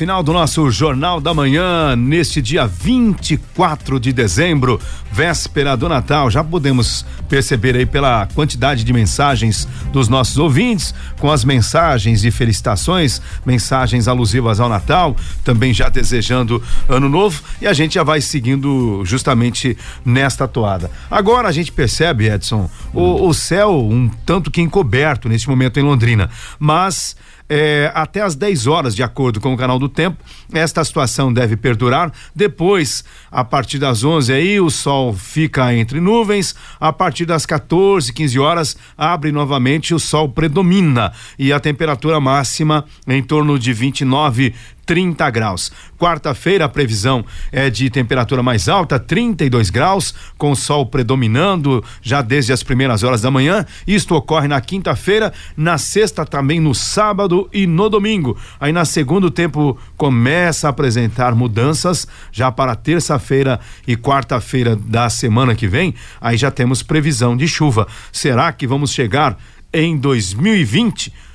[0.00, 4.80] Final do nosso Jornal da Manhã, neste dia 24 de dezembro,
[5.12, 6.30] véspera do Natal.
[6.30, 12.30] Já podemos perceber aí pela quantidade de mensagens dos nossos ouvintes, com as mensagens de
[12.30, 18.22] felicitações, mensagens alusivas ao Natal, também já desejando Ano Novo, e a gente já vai
[18.22, 20.90] seguindo justamente nesta toada.
[21.10, 25.82] Agora a gente percebe, Edson, o, o céu um tanto que encoberto neste momento em
[25.82, 27.14] Londrina, mas
[27.52, 30.22] é, até às 10 horas, de acordo com o canal do Tempo.
[30.52, 32.12] Esta situação deve perdurar.
[32.34, 36.54] Depois, a partir das 11 aí, o sol fica entre nuvens.
[36.78, 42.84] A partir das 14, 15 horas, abre novamente, o sol predomina e a temperatura máxima
[43.08, 44.54] em torno de 29
[44.90, 45.70] 30 graus.
[45.96, 52.52] Quarta-feira a previsão é de temperatura mais alta, 32 graus, com sol predominando já desde
[52.52, 53.64] as primeiras horas da manhã.
[53.86, 58.36] Isto ocorre na quinta-feira, na sexta também no sábado e no domingo.
[58.58, 65.08] Aí na segunda o tempo começa a apresentar mudanças já para terça-feira e quarta-feira da
[65.08, 65.94] semana que vem.
[66.20, 67.86] Aí já temos previsão de chuva.
[68.10, 69.38] Será que vamos chegar
[69.72, 71.29] em 2020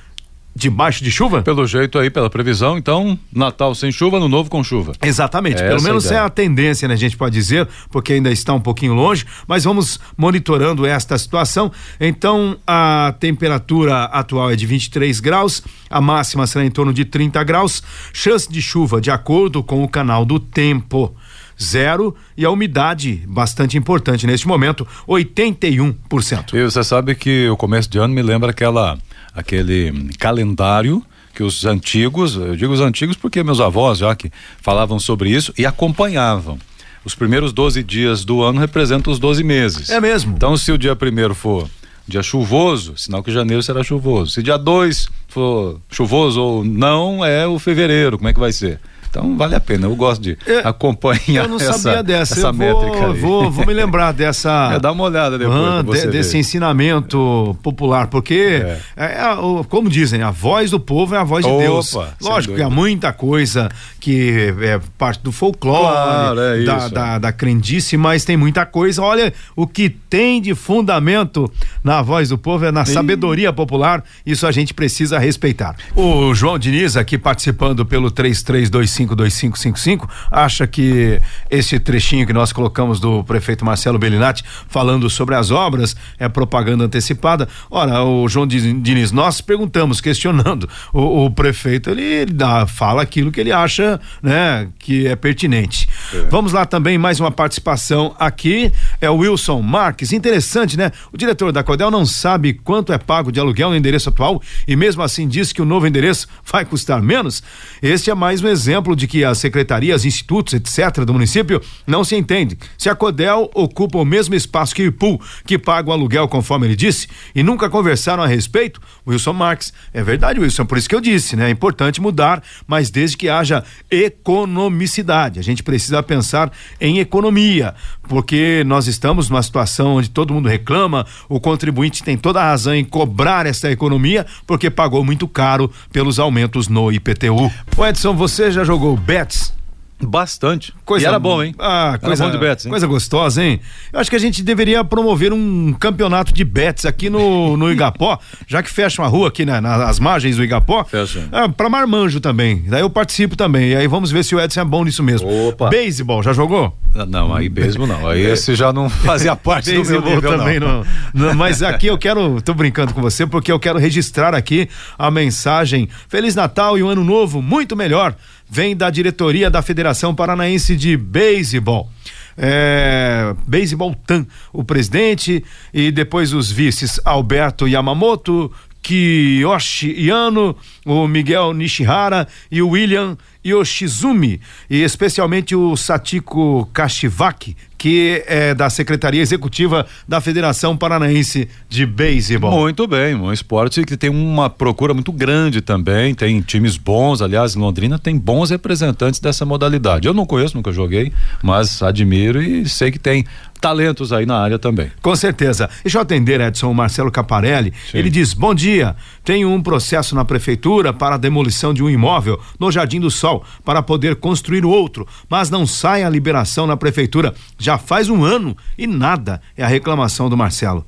[0.56, 1.42] debaixo de chuva?
[1.42, 4.94] Pelo jeito aí, pela previsão, então, Natal sem chuva, no novo com chuva.
[5.02, 8.54] Exatamente, é pelo menos é a tendência, né, a gente pode dizer, porque ainda está
[8.54, 11.70] um pouquinho longe, mas vamos monitorando esta situação.
[12.00, 17.44] Então, a temperatura atual é de 23 graus, a máxima será em torno de 30
[17.44, 17.82] graus,
[18.14, 21.14] chance de chuva de acordo com o canal do tempo
[21.62, 26.54] zero e a umidade bastante importante neste momento, 81%.
[26.54, 28.98] E você sabe que o começo de ano me lembra aquela
[29.36, 34.98] aquele calendário que os antigos, eu digo os antigos porque meus avós já que falavam
[34.98, 36.58] sobre isso e acompanhavam.
[37.04, 39.90] Os primeiros 12 dias do ano representam os 12 meses.
[39.90, 40.34] É mesmo.
[40.34, 41.68] Então, se o dia primeiro for
[42.08, 44.32] dia chuvoso, sinal que janeiro será chuvoso.
[44.32, 48.16] Se dia 2 for chuvoso ou não, é o fevereiro.
[48.16, 48.80] Como é que vai ser?
[49.08, 52.48] Então vale a pena, eu gosto de é, acompanhar eu não essa, sabia dessa, essa
[52.48, 53.06] eu métrica.
[53.12, 54.72] Vou, vou, vou, me lembrar dessa.
[54.74, 55.58] É, dá uma olhada depois.
[55.58, 58.80] Ah, de, desse ensinamento popular, porque, é.
[58.96, 59.36] É, é
[59.68, 61.96] como dizem, a voz do povo é a voz de Opa, Deus.
[62.20, 63.68] Lógico que há muita coisa
[64.00, 69.02] que é parte do folclore, claro, é da, da, da crendice, mas tem muita coisa.
[69.02, 71.50] Olha, o que tem de fundamento
[71.82, 72.94] na voz do povo é na Sim.
[72.94, 75.76] sabedoria popular, isso a gente precisa respeitar.
[75.94, 81.20] O João Diniz aqui participando pelo 3325 252555 acha que
[81.50, 86.84] esse trechinho que nós colocamos do prefeito Marcelo Bellinati falando sobre as obras é propaganda
[86.84, 87.48] antecipada.
[87.70, 90.68] Ora, o João Diniz, nós perguntamos, questionando.
[90.92, 95.88] O, o prefeito, ele, dá, fala aquilo que ele acha, né, que é pertinente.
[96.14, 96.22] É.
[96.30, 98.72] Vamos lá também, mais uma participação aqui.
[99.00, 100.12] É o Wilson Marques.
[100.12, 100.90] Interessante, né?
[101.12, 104.76] O diretor da Codel não sabe quanto é pago de aluguel no endereço atual e
[104.76, 107.42] mesmo assim diz que o novo endereço vai custar menos.
[107.82, 111.04] Este é mais um exemplo de que as secretarias, institutos, etc.
[111.04, 112.58] do município não se entendem.
[112.78, 116.66] Se a Codel ocupa o mesmo espaço que o IPU, que paga o aluguel conforme
[116.66, 120.94] ele disse, e nunca conversaram a respeito, Wilson Marques, é verdade, Wilson, por isso que
[120.94, 121.48] eu disse, né?
[121.48, 125.38] É importante mudar, mas desde que haja economicidade.
[125.38, 127.74] A gente precisa pensar em economia,
[128.08, 132.74] porque nós estamos numa situação onde todo mundo reclama, o contribuinte tem toda a razão
[132.74, 137.50] em cobrar essa economia, porque pagou muito caro pelos aumentos no IPTU.
[137.76, 139.56] O Edson, você já jogou jogou Bets?
[139.98, 140.74] Bastante.
[140.84, 141.54] Coisa, e era bom, hein?
[141.58, 142.70] Ah, coisa, bom de bets, hein?
[142.70, 143.58] Coisa gostosa, hein?
[143.90, 148.18] Eu acho que a gente deveria promover um campeonato de bets aqui no, no Igapó,
[148.46, 150.84] já que fecha uma rua aqui né, nas margens do Igapó.
[150.84, 151.26] Fecha.
[151.32, 152.62] Ah, pra Marmanjo também.
[152.68, 153.70] Daí eu participo também.
[153.70, 155.48] E aí vamos ver se o Edson é bom nisso mesmo.
[155.48, 155.70] Opa.
[155.70, 156.76] Beisebol, já jogou?
[157.08, 158.06] Não, aí beisebol não.
[158.06, 160.84] Aí esse já não fazia parte do meu nível, também não.
[161.14, 161.34] não.
[161.34, 165.88] Mas aqui eu quero, tô brincando com você, porque eu quero registrar aqui a mensagem
[166.06, 168.14] Feliz Natal e um ano novo muito melhor
[168.48, 171.90] vem da diretoria da Federação Paranaense de Beisebol.
[172.38, 175.42] É, Beisebol TAM, o presidente
[175.72, 184.40] e depois os vices Alberto Yamamoto, Kiyoshi Yano, o Miguel Nishihara e o William Yoshizumi,
[184.70, 187.56] e especialmente o Satiko Kashiwaki,
[187.86, 192.50] que é da Secretaria Executiva da Federação Paranaense de Beisebol.
[192.50, 197.54] Muito bem, um esporte que tem uma procura muito grande também, tem times bons, aliás,
[197.54, 200.08] em Londrina tem bons representantes dessa modalidade.
[200.08, 201.12] Eu não conheço, nunca joguei,
[201.44, 203.24] mas admiro e sei que tem
[203.60, 204.90] talentos aí na área também.
[205.02, 205.68] Com certeza.
[205.82, 207.72] Deixa eu atender, Edson, o Marcelo Caparelli.
[207.90, 207.98] Sim.
[207.98, 212.40] Ele diz: Bom dia, tenho um processo na prefeitura para a demolição de um imóvel
[212.58, 217.34] no Jardim do Sol para poder construir outro, mas não sai a liberação na prefeitura.
[217.58, 220.84] Já já faz um ano e nada é a reclamação do Marcelo.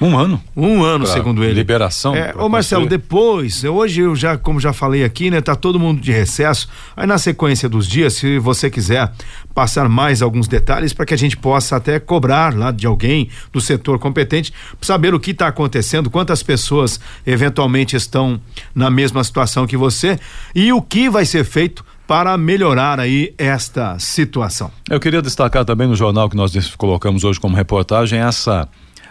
[0.00, 0.42] Um ano?
[0.56, 1.52] Um ano, pra segundo ele.
[1.52, 2.16] Liberação.
[2.16, 6.00] É, ô Marcelo, depois, hoje eu já, como já falei aqui, né, tá todo mundo
[6.00, 6.70] de recesso.
[6.96, 9.12] Aí na sequência dos dias, se você quiser
[9.54, 13.60] passar mais alguns detalhes para que a gente possa até cobrar lá de alguém do
[13.60, 18.40] setor competente, saber o que está acontecendo, quantas pessoas eventualmente estão
[18.74, 20.18] na mesma situação que você
[20.54, 24.68] e o que vai ser feito para melhorar aí esta situação.
[24.90, 28.68] Eu queria destacar também no jornal que nós colocamos hoje como reportagem essa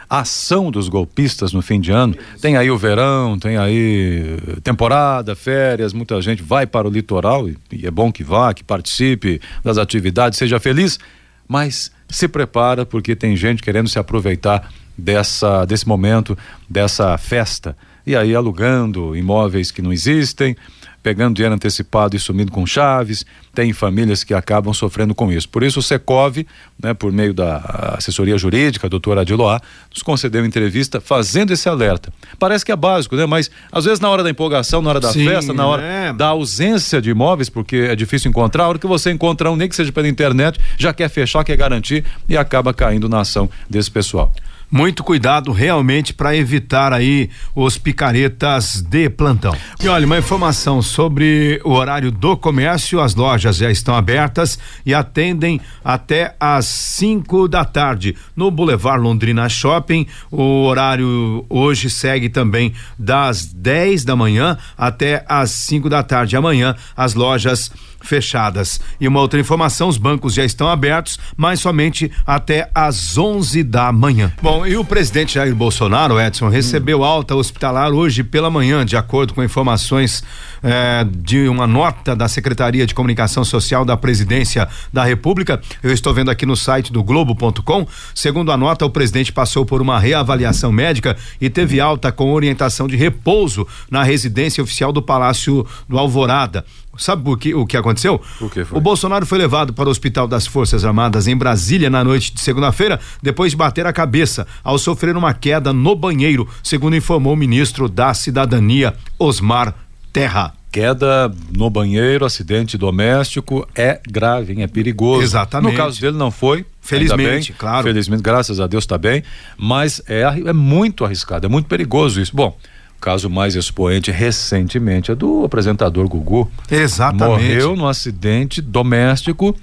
[0.09, 2.13] ação dos golpistas no fim de ano.
[2.41, 7.57] Tem aí o verão, tem aí temporada, férias, muita gente vai para o litoral e,
[7.71, 10.99] e é bom que vá, que participe das atividades, seja feliz,
[11.47, 16.37] mas se prepara porque tem gente querendo se aproveitar dessa desse momento,
[16.69, 20.57] dessa festa e aí alugando imóveis que não existem,
[21.01, 23.25] pegando dinheiro antecipado e sumindo com chaves.
[23.53, 25.49] Tem famílias que acabam sofrendo com isso.
[25.49, 26.45] Por isso o Secov,
[26.81, 29.61] né, por meio da assessoria jurídica, a doutora Adiloá,
[29.91, 32.11] nos concedeu entrevista fazendo esse alerta.
[32.37, 33.25] Parece que é básico, né?
[33.25, 36.13] Mas às vezes na hora da empolgação, na hora da Sim, festa, na hora é.
[36.13, 39.67] da ausência de imóveis, porque é difícil encontrar, a hora que você encontrar um, nem
[39.67, 43.89] que seja pela internet, já quer fechar, quer garantir e acaba caindo na ação desse
[43.89, 44.31] pessoal
[44.71, 49.55] muito cuidado realmente para evitar aí os picaretas de plantão.
[49.81, 54.93] E olha, uma informação sobre o horário do comércio, as lojas já estão abertas e
[54.93, 58.15] atendem até às 5 da tarde.
[58.35, 65.51] No Boulevard Londrina Shopping, o horário hoje segue também das 10 da manhã até às
[65.51, 66.35] 5 da tarde.
[66.35, 68.79] Amanhã as lojas fechadas.
[68.99, 73.91] E uma outra informação: os bancos já estão abertos, mas somente até às 11 da
[73.91, 74.31] manhã.
[74.41, 79.33] Bom, e o presidente Jair Bolsonaro, Edson, recebeu alta hospitalar hoje pela manhã, de acordo
[79.33, 80.23] com informações
[80.61, 85.61] eh, de uma nota da Secretaria de Comunicação Social da Presidência da República.
[85.81, 87.87] Eu estou vendo aqui no site do Globo.com.
[88.13, 92.87] Segundo a nota, o presidente passou por uma reavaliação médica e teve alta com orientação
[92.87, 96.65] de repouso na residência oficial do Palácio do Alvorada.
[96.99, 98.21] Sabe o que, o que aconteceu?
[98.41, 98.77] O que foi?
[98.77, 102.41] O Bolsonaro foi levado para o Hospital das Forças Armadas em Brasília na noite de
[102.41, 107.37] segunda-feira, depois de bater a cabeça ao sofrer uma queda no banheiro, segundo informou o
[107.37, 109.73] ministro da Cidadania, Osmar
[110.11, 110.53] Terra.
[110.71, 114.61] Queda no banheiro, acidente doméstico, é grave, hein?
[114.61, 115.23] é perigoso.
[115.23, 115.71] Exatamente.
[115.71, 116.63] No caso dele não foi.
[116.79, 117.83] Felizmente, bem, claro.
[117.83, 119.23] Felizmente, graças a Deus está bem,
[119.57, 122.35] mas é, é muito arriscado, é muito perigoso isso.
[122.35, 122.55] Bom,
[122.99, 126.49] caso mais expoente recentemente é do apresentador Gugu.
[126.69, 127.29] Exatamente.
[127.29, 129.55] Morreu num acidente doméstico,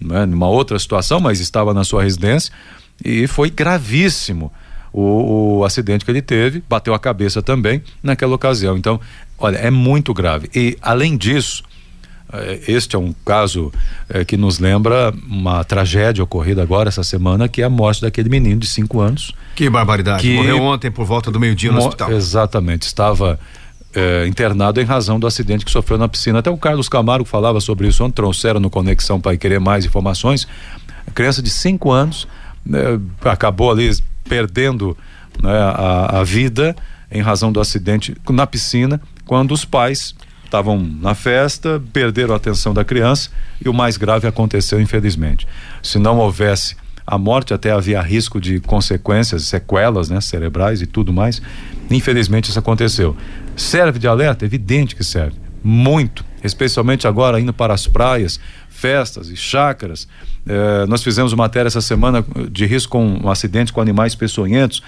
[0.00, 2.52] né, numa outra situação, mas estava na sua residência
[3.04, 4.52] e foi gravíssimo.
[4.92, 8.76] O, o, acidente que ele teve, bateu a cabeça também naquela ocasião.
[8.76, 9.00] Então,
[9.38, 10.50] olha, é muito grave.
[10.52, 11.62] E além disso,
[12.66, 13.72] este é um caso
[14.08, 18.28] é, que nos lembra uma tragédia ocorrida agora essa semana, que é a morte daquele
[18.28, 19.32] menino de 5 anos.
[19.54, 20.22] Que barbaridade.
[20.22, 22.12] Que Morreu ontem por volta do meio-dia no hospital.
[22.12, 22.82] Exatamente.
[22.82, 23.38] Estava
[23.94, 26.38] é, internado em razão do acidente que sofreu na piscina.
[26.38, 30.46] Até o Carlos Camargo falava sobre isso ontem, trouxeram no Conexão para querer mais informações.
[31.06, 32.28] A criança de 5 anos
[32.64, 33.90] né, acabou ali
[34.28, 34.96] perdendo
[35.42, 36.76] né, a, a vida
[37.10, 40.14] em razão do acidente na piscina, quando os pais
[40.50, 43.30] estavam na festa, perderam a atenção da criança
[43.64, 45.46] e o mais grave aconteceu, infelizmente.
[45.80, 46.76] Se não houvesse
[47.06, 51.40] a morte, até havia risco de consequências, sequelas, né, cerebrais e tudo mais.
[51.88, 53.16] Infelizmente isso aconteceu.
[53.56, 54.44] Serve de alerta?
[54.44, 55.36] Evidente que serve.
[55.62, 60.08] Muito, especialmente agora indo para as praias, festas e chácaras.
[60.46, 64.82] Eh, nós fizemos uma matéria essa semana de risco com um acidente com animais peçonhentos.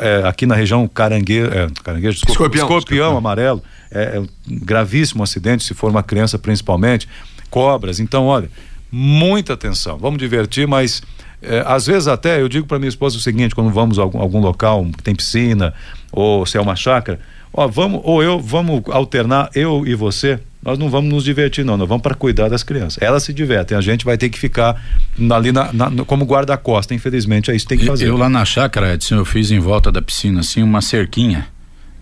[0.00, 4.26] Eh, aqui na região caranguejo, eh, caranguejo desculpa, escorpião, escorpião, escorpião amarelo é, é um
[4.48, 7.08] gravíssimo acidente, se for uma criança principalmente,
[7.50, 8.00] cobras.
[8.00, 8.50] Então, olha,
[8.90, 9.98] muita atenção.
[9.98, 11.02] Vamos divertir, mas
[11.42, 14.20] é, às vezes até eu digo para minha esposa o seguinte, quando vamos a algum,
[14.20, 15.74] algum local que tem piscina
[16.10, 17.20] ou se é uma chácara,
[17.52, 20.40] ó, vamos ou eu vamos alternar eu e você.
[20.62, 23.02] Nós não vamos nos divertir não, nós vamos para cuidar das crianças.
[23.02, 24.80] Elas se divertem, a gente vai ter que ficar
[25.34, 28.08] ali na, na, como guarda-costa, infelizmente é isso que tem que fazer.
[28.08, 31.48] Eu lá na chácara, Edson, eu fiz em volta da piscina assim uma cerquinha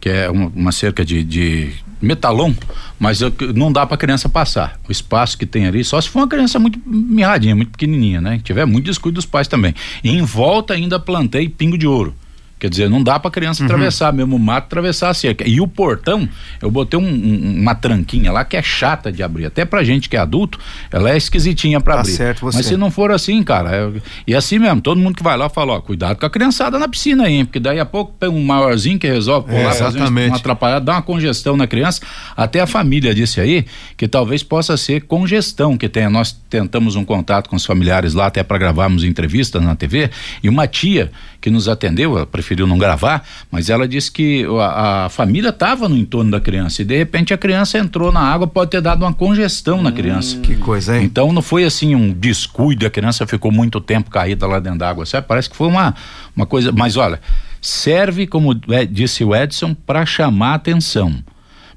[0.01, 2.55] que é uma, uma cerca de, de metalon,
[2.99, 4.81] mas eu, não dá para criança passar.
[4.89, 8.39] O espaço que tem ali, só se for uma criança muito mirradinha, muito pequenininha, né?
[8.39, 9.75] Que tiver muito descuido dos pais também.
[10.03, 12.15] E em volta ainda plantei pingo de ouro.
[12.61, 13.67] Quer dizer, não dá para criança uhum.
[13.67, 15.49] atravessar, mesmo o mato atravessar a cerca.
[15.49, 16.29] E o portão,
[16.61, 19.47] eu botei um, um, uma tranquinha lá que é chata de abrir.
[19.47, 20.59] Até pra gente que é adulto,
[20.93, 22.13] ela é esquisitinha para tá abrir.
[22.13, 22.59] Certo, você.
[22.59, 23.91] Mas se não for assim, cara, é,
[24.27, 26.87] e assim mesmo, todo mundo que vai lá fala, ó, cuidado com a criançada na
[26.87, 30.37] piscina aí, porque daí a pouco tem um maiorzinho que resolve pular, é, fazer uma
[30.37, 32.03] atrapalhada, dá uma congestão na criança.
[32.37, 33.65] Até a família disse aí
[33.97, 36.11] que talvez possa ser congestão que tenha.
[36.11, 40.11] Nós tentamos um contato com os familiares lá até para gravarmos entrevistas na TV
[40.43, 45.05] e uma tia que nos atendeu, ela preferiu não gravar, mas ela disse que a,
[45.05, 48.47] a família estava no entorno da criança e de repente a criança entrou na água,
[48.47, 50.39] pode ter dado uma congestão hum, na criança.
[50.41, 51.05] Que coisa, hein?
[51.05, 55.07] Então não foi assim um descuido, a criança ficou muito tempo caída lá dentro d'água,
[55.07, 55.27] sabe?
[55.29, 55.95] Parece que foi uma,
[56.35, 57.21] uma coisa, mas olha,
[57.61, 61.15] serve, como é, disse o Edson, para chamar atenção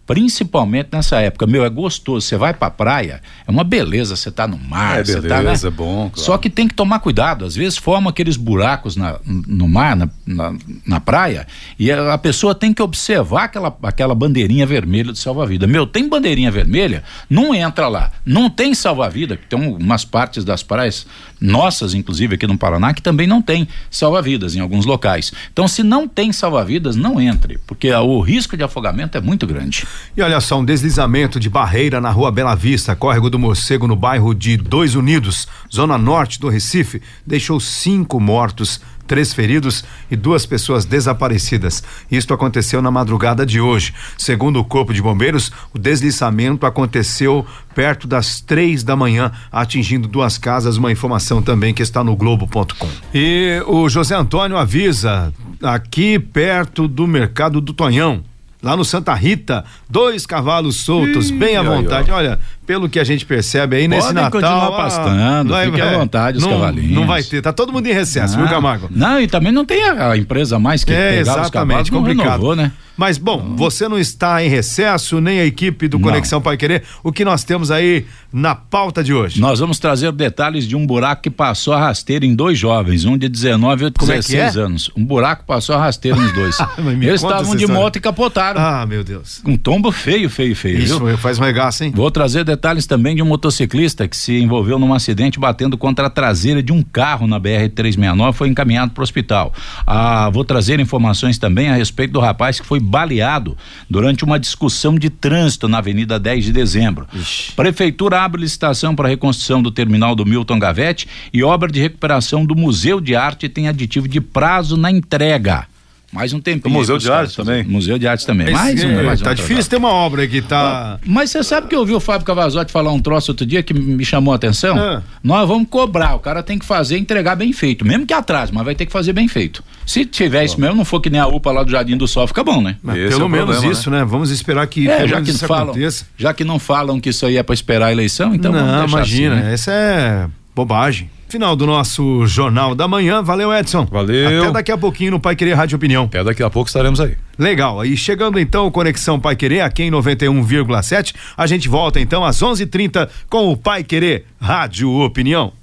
[0.05, 1.47] principalmente nessa época.
[1.47, 2.25] Meu, é gostoso.
[2.25, 4.15] Você vai pra praia, é uma beleza.
[4.15, 5.43] Você tá no mar, é você beleza, tá.
[5.43, 5.53] Né?
[5.63, 6.09] É bom.
[6.09, 6.25] Claro.
[6.25, 7.45] Só que tem que tomar cuidado.
[7.45, 10.53] Às vezes formam aqueles buracos na, no mar, na, na,
[10.85, 11.47] na praia,
[11.79, 15.67] e a, pessoa tem que observar aquela, aquela bandeirinha vermelha do salva-vida.
[15.67, 18.11] Meu, tem bandeirinha vermelha, não entra lá.
[18.25, 21.05] Não tem salva-vida, tem umas partes das praias,
[21.39, 25.33] nossas, inclusive aqui no Paraná, que também não tem salva-vidas em alguns locais.
[25.51, 29.85] Então, se não tem salva-vidas, não entre, porque o risco de afogamento é muito grande.
[30.15, 33.95] E olha só, um deslizamento de barreira na rua Bela Vista, córrego do Morcego, no
[33.95, 40.45] bairro de Dois Unidos, zona norte do Recife, deixou cinco mortos três feridos e duas
[40.45, 41.83] pessoas desaparecidas.
[42.09, 43.93] Isto aconteceu na madrugada de hoje.
[44.17, 47.45] Segundo o Corpo de Bombeiros, o deslizamento aconteceu
[47.75, 50.77] perto das três da manhã, atingindo duas casas.
[50.77, 52.89] Uma informação também que está no Globo.com.
[53.13, 58.23] E o José Antônio avisa aqui perto do mercado do Tonhão
[58.63, 62.09] lá no Santa Rita, dois cavalos soltos, Ih, bem à vontade.
[62.09, 64.31] Olha, pelo que a gente percebe aí Podem nesse Natal.
[64.31, 66.91] continuar pastando, vai, fique à vontade os não, cavalinhos.
[66.91, 68.87] Não vai ter, tá todo mundo em recesso, não, viu, Camargo?
[68.89, 72.23] Não, e também não tem a, a empresa mais que é, exatamente, os cavalos, complicado.
[72.23, 72.71] Renovou, né?
[72.95, 73.55] Mas, bom, não.
[73.55, 76.83] você não está em recesso, nem a equipe do Conexão Pai Querer.
[77.03, 79.41] O que nós temos aí na pauta de hoje?
[79.41, 83.17] Nós vamos trazer detalhes de um buraco que passou a rasteira em dois jovens, um
[83.17, 84.63] de 19 e outro de 16 é é?
[84.63, 84.91] anos.
[84.95, 86.57] Um buraco passou a rasteira nos dois.
[87.01, 88.61] Eles estavam de moto e capotaram.
[88.61, 89.41] Ah, meu Deus.
[89.45, 90.79] Um tombo feio, feio, feio.
[90.79, 91.17] Isso, viu?
[91.17, 91.91] faz um regaço, hein?
[91.95, 96.09] Vou trazer detalhes também de um motociclista que se envolveu num acidente batendo contra a
[96.09, 99.53] traseira de um carro na BR-369 foi encaminhado para o hospital.
[99.85, 103.57] Ah, vou trazer informações também a respeito do rapaz que foi baleado
[103.89, 107.07] durante uma discussão de trânsito na Avenida 10 de Dezembro.
[107.13, 107.53] Ixi.
[107.53, 112.55] Prefeitura abre licitação para reconstrução do terminal do Milton Gavete e obra de recuperação do
[112.55, 115.67] Museu de Arte tem aditivo de prazo na entrega
[116.13, 116.73] mais um tempinho.
[116.73, 117.63] O Museu de Arte também.
[117.63, 118.53] Museu de Arte também.
[118.53, 118.87] mais um.
[118.87, 120.99] É, mais tá um difícil ter uma obra que tá.
[121.05, 123.73] Mas você sabe que eu ouvi o Fábio Cavazotti falar um troço outro dia que
[123.73, 124.77] me chamou a atenção?
[124.77, 125.01] É.
[125.23, 128.63] Nós vamos cobrar, o cara tem que fazer entregar bem feito, mesmo que atrás, mas
[128.63, 129.63] vai ter que fazer bem feito.
[129.85, 132.27] Se tiver isso mesmo, não for que nem a UPA lá do Jardim do Sol,
[132.27, 132.77] fica bom, né?
[132.83, 133.99] pelo é menos problema, isso, né?
[133.99, 134.05] né?
[134.05, 136.05] Vamos esperar que é, já que isso falam, aconteça.
[136.15, 139.35] Já que não falam que isso aí é para esperar a eleição, então não, imagina,
[139.35, 139.53] assim, né?
[139.53, 141.09] essa é bobagem.
[141.27, 143.23] Final do nosso Jornal da Manhã.
[143.23, 143.85] Valeu, Edson.
[143.85, 144.43] Valeu.
[144.43, 146.03] Até daqui a pouquinho no Pai Querer Rádio Opinião.
[146.03, 147.15] Até daqui a pouco estaremos aí.
[147.39, 147.83] Legal.
[147.83, 151.15] E chegando então Conexão Pai Querer aqui em 91,7.
[151.35, 155.53] A gente volta então às 11:30 com o Pai Querer Rádio Opinião.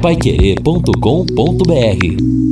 [0.00, 2.49] Paiquerê.com.br